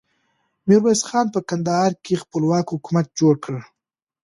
[0.67, 3.55] ميرويس خان په کندهار کې خپلواک حکومت جوړ کړ.